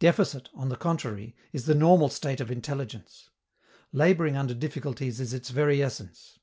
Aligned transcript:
Deficit, 0.00 0.48
on 0.54 0.70
the 0.70 0.76
contrary, 0.76 1.36
is 1.52 1.66
the 1.66 1.74
normal 1.76 2.08
state 2.08 2.40
of 2.40 2.50
intelligence. 2.50 3.30
Laboring 3.92 4.36
under 4.36 4.52
difficulties 4.52 5.20
is 5.20 5.32
its 5.32 5.50
very 5.50 5.80
essence. 5.80 6.40